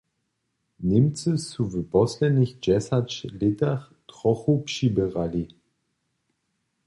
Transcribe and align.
Němcy 0.79 1.37
su 1.37 1.63
w 1.71 1.83
poslednich 1.95 2.53
dźesać 2.59 3.23
lětach 3.23 3.93
trochu 4.07 4.61
přiběrali. 4.61 5.47